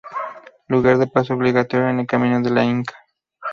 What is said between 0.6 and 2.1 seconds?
Lugar de paso obligatorio en el